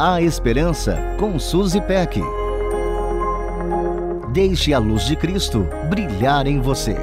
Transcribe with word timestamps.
A 0.00 0.22
Esperança 0.22 0.96
com 1.18 1.40
Suzy 1.40 1.80
Peck. 1.80 2.20
Deixe 4.32 4.72
a 4.72 4.78
luz 4.78 5.04
de 5.04 5.16
Cristo 5.16 5.66
brilhar 5.90 6.46
em 6.46 6.60
você. 6.60 6.94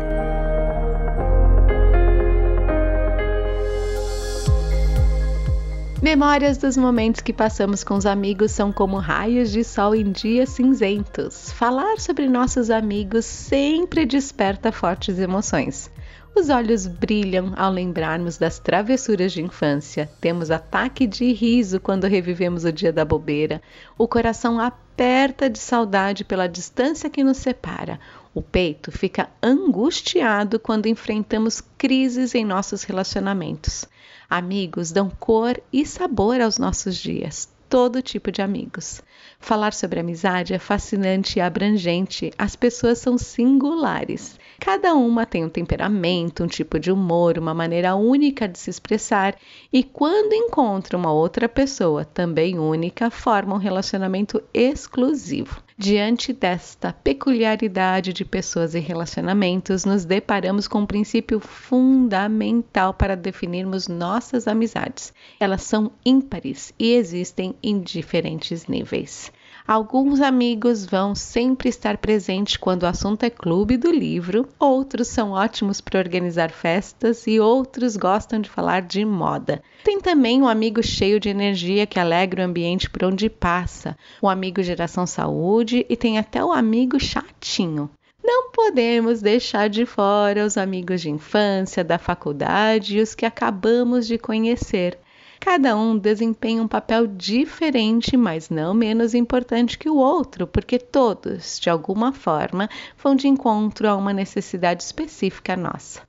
Memórias 6.02 6.58
dos 6.58 6.78
momentos 6.78 7.20
que 7.20 7.34
passamos 7.34 7.84
com 7.84 7.96
os 7.96 8.06
amigos 8.06 8.54
são 8.54 8.72
como 8.72 8.96
raios 8.96 9.52
de 9.52 9.66
sol 9.66 9.94
em 9.94 10.14
dias 10.14 10.48
cinzentos. 10.48 11.52
Falar 11.52 12.00
sobre 12.00 12.30
nossos 12.30 12.70
amigos 12.70 13.26
sempre 13.26 14.06
desperta 14.06 14.72
fortes 14.72 15.20
emoções. 15.20 15.92
Os 16.38 16.50
olhos 16.50 16.86
brilham 16.86 17.54
ao 17.56 17.72
lembrarmos 17.72 18.38
das 18.38 18.60
travessuras 18.60 19.32
de 19.32 19.42
infância. 19.42 20.12
Temos 20.20 20.52
ataque 20.52 21.08
de 21.08 21.32
riso 21.32 21.80
quando 21.80 22.08
revivemos 22.08 22.66
o 22.66 22.74
dia 22.74 22.92
da 22.92 23.06
bobeira. 23.06 23.62
O 23.98 24.06
coração 24.06 24.60
aperta 24.60 25.50
de 25.50 25.58
saudade 25.58 26.26
pela 26.26 26.48
distância 26.48 27.10
que 27.10 27.24
nos 27.24 27.38
separa. 27.38 28.02
O 28.34 28.42
peito 28.42 28.92
fica 28.92 29.30
angustiado 29.42 30.60
quando 30.60 30.88
enfrentamos 30.88 31.62
crises 31.78 32.36
em 32.36 32.44
nossos 32.44 32.84
relacionamentos. 32.84 33.86
Amigos 34.30 34.92
dão 34.92 35.10
cor 35.10 35.58
e 35.72 35.86
sabor 35.86 36.42
aos 36.42 36.58
nossos 36.58 36.98
dias. 36.98 37.48
Todo 37.70 38.02
tipo 38.02 38.30
de 38.30 38.42
amigos. 38.42 39.02
Falar 39.40 39.72
sobre 39.72 40.02
amizade 40.02 40.54
é 40.54 40.60
fascinante 40.60 41.40
e 41.40 41.42
abrangente. 41.42 42.34
As 42.38 42.58
pessoas 42.58 42.98
são 42.98 43.18
singulares. 43.18 44.38
Cada 44.60 44.94
uma 44.94 45.26
tem 45.26 45.44
um 45.44 45.50
temperamento, 45.50 46.44
um 46.44 46.48
tipo 46.48 46.80
de 46.80 46.92
humor, 46.92 47.38
uma 47.38 47.54
maneira 47.54 47.96
única 47.96 48.48
de 48.48 48.58
se 48.58 48.70
expressar, 48.70 49.36
e 49.72 49.84
quando 49.84 50.34
encontra 50.34 50.98
uma 50.98 51.12
outra 51.12 51.48
pessoa 51.50 52.06
também 52.06 52.58
única, 52.58 53.10
forma 53.10 53.56
um 53.56 53.60
relacionamento 53.60 54.42
exclusivo. 54.54 55.62
Diante 55.78 56.32
desta 56.32 56.94
peculiaridade 56.94 58.14
de 58.14 58.24
pessoas 58.24 58.76
e 58.76 58.80
relacionamentos, 58.80 59.84
nos 59.84 60.06
deparamos 60.06 60.70
com 60.70 60.80
um 60.80 60.86
princípio 60.86 61.40
fundamental 61.42 62.94
para 62.94 63.16
definirmos 63.16 63.90
nossas 63.90 64.48
amizades. 64.48 65.14
Elas 65.38 65.64
são 65.64 65.92
ímpares 66.06 66.74
e 66.80 66.94
existem 66.94 67.56
em 67.62 67.82
diferentes 67.82 68.68
níveis. 68.68 69.34
Alguns 69.68 70.22
amigos 70.22 70.86
vão 70.86 71.16
sempre 71.16 71.70
estar 71.70 71.98
presentes 71.98 72.56
quando 72.56 72.84
o 72.84 72.86
assunto 72.86 73.24
é 73.24 73.32
clube 73.32 73.78
do 73.78 73.90
livro, 73.90 74.48
outros 74.60 75.08
são 75.08 75.32
ótimos 75.32 75.82
para 75.82 75.98
organizar 75.98 76.52
festas 76.52 77.26
e 77.26 77.40
outros 77.40 77.98
gostam 77.98 78.40
de 78.40 78.48
falar 78.48 78.84
de 78.84 79.04
moda. 79.04 79.64
Tem 79.84 80.00
também 80.00 80.40
um 80.40 80.48
amigo 80.48 80.84
cheio 80.84 81.20
de 81.20 81.30
energia 81.30 81.88
que 81.88 82.00
alegra 82.00 82.44
o 82.44 82.46
ambiente 82.46 82.88
por 82.88 83.06
onde 83.06 83.28
passa, 83.28 83.98
o 84.22 84.30
amigo 84.30 84.62
geração 84.62 85.08
saúde 85.08 85.84
e 85.90 85.98
tem 85.98 86.20
até 86.20 86.46
o 86.46 86.52
amigo 86.52 87.00
chatinho. 87.00 87.90
Não 88.24 88.52
podemos 88.52 89.20
deixar 89.20 89.68
de 89.68 89.84
fora 89.84 90.46
os 90.46 90.58
amigos 90.58 91.02
de 91.02 91.10
infância, 91.10 91.84
da 91.84 91.98
faculdade 91.98 93.00
e 93.00 93.02
os 93.02 93.16
que 93.16 93.26
acabamos 93.26 94.06
de 94.06 94.20
conhecer. 94.20 95.00
Cada 95.40 95.76
um 95.76 95.98
desempenha 95.98 96.62
um 96.62 96.68
papel 96.68 97.08
diferente, 97.08 98.18
mas 98.18 98.50
não 98.50 98.74
menos 98.74 99.14
importante 99.14 99.78
que 99.78 99.90
o 99.90 99.98
outro, 99.98 100.48
porque 100.48 100.80
todos, 100.80 101.60
de 101.60 101.70
alguma 101.70 102.12
forma, 102.12 102.70
vão 103.02 103.16
de 103.16 103.28
encontro 103.28 103.88
a 103.88 103.96
uma 103.96 104.14
necessidade 104.14 104.84
específica 104.84 105.56
nossa 105.56 106.02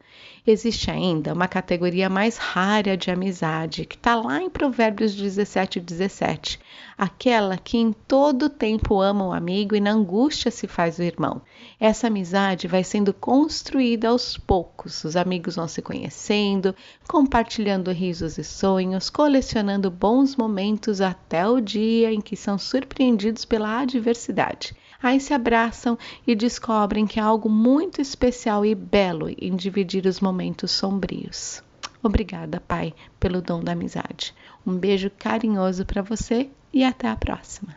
existe 0.46 0.90
ainda 0.90 1.32
uma 1.32 1.48
categoria 1.48 2.08
mais 2.08 2.36
rara 2.36 2.96
de 2.96 3.10
amizade, 3.10 3.84
que 3.84 3.96
está 3.96 4.14
lá 4.14 4.40
em 4.40 4.48
Provérbios 4.48 5.14
17, 5.14 5.80
17. 5.80 6.60
Aquela 6.96 7.56
que 7.58 7.76
em 7.76 7.92
todo 7.92 8.48
tempo 8.48 9.00
ama 9.00 9.26
o 9.26 9.32
amigo 9.32 9.74
e 9.74 9.80
na 9.80 9.90
angústia 9.90 10.50
se 10.50 10.66
faz 10.66 10.98
o 10.98 11.02
irmão. 11.02 11.42
Essa 11.80 12.06
amizade 12.06 12.68
vai 12.68 12.84
sendo 12.84 13.12
construída 13.12 14.08
aos 14.08 14.38
poucos. 14.38 15.04
Os 15.04 15.16
amigos 15.16 15.56
vão 15.56 15.66
se 15.66 15.82
conhecendo, 15.82 16.74
compartilhando 17.08 17.92
risos 17.92 18.38
e 18.38 18.44
sonhos, 18.44 19.10
colecionando 19.10 19.90
bons 19.90 20.36
momentos 20.36 21.00
até 21.00 21.46
o 21.46 21.60
dia 21.60 22.12
em 22.12 22.20
que 22.20 22.36
são 22.36 22.56
surpreendidos 22.56 23.44
pela 23.44 23.80
adversidade. 23.80 24.74
Aí 25.02 25.20
se 25.20 25.34
abraçam 25.34 25.98
e 26.26 26.34
descobrem 26.34 27.06
que 27.06 27.20
há 27.20 27.24
algo 27.24 27.48
muito 27.48 28.00
especial 28.00 28.64
e 28.64 28.74
belo 28.74 29.28
em 29.28 29.54
dividir 29.54 30.06
os 30.06 30.20
momentos 30.20 30.70
sombrios. 30.70 31.62
Obrigada, 32.02 32.60
Pai, 32.60 32.94
pelo 33.18 33.42
dom 33.42 33.62
da 33.62 33.72
amizade. 33.72 34.34
Um 34.66 34.76
beijo 34.76 35.10
carinhoso 35.18 35.84
para 35.84 36.02
você 36.02 36.48
e 36.72 36.84
até 36.84 37.08
a 37.08 37.16
próxima. 37.16 37.74